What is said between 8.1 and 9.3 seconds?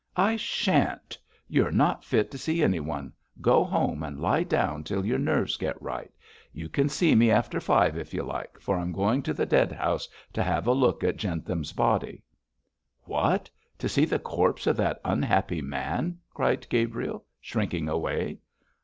you like, for I'm going